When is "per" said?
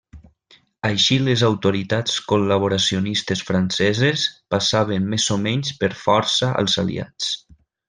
5.85-5.93